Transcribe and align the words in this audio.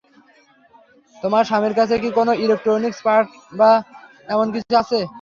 তোমার 1.15 1.43
স্বামীর 1.49 1.73
কাছে 1.79 1.95
কি 2.03 2.09
কোন 2.17 2.27
ইলেকট্রনিক্স 2.45 2.99
পার্ট 3.05 3.27
বা 3.59 3.71
এমন 4.27 4.47
কিছু 4.53 4.73
আছে? 4.81 4.99